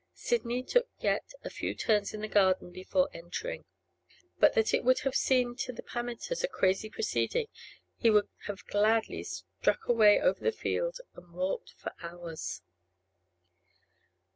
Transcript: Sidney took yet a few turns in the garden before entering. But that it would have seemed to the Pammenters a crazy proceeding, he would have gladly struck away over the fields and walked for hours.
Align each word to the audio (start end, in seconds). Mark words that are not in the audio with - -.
Sidney 0.15 0.63
took 0.63 0.89
yet 0.97 1.31
a 1.43 1.49
few 1.51 1.75
turns 1.75 2.11
in 2.11 2.21
the 2.21 2.27
garden 2.27 2.71
before 2.71 3.07
entering. 3.13 3.65
But 4.39 4.55
that 4.55 4.73
it 4.73 4.83
would 4.83 5.01
have 5.01 5.13
seemed 5.13 5.59
to 5.59 5.71
the 5.71 5.83
Pammenters 5.83 6.43
a 6.43 6.47
crazy 6.47 6.89
proceeding, 6.89 7.49
he 7.97 8.09
would 8.09 8.27
have 8.47 8.65
gladly 8.65 9.23
struck 9.23 9.87
away 9.87 10.19
over 10.19 10.39
the 10.43 10.51
fields 10.51 11.01
and 11.13 11.31
walked 11.35 11.73
for 11.77 11.93
hours. 12.01 12.63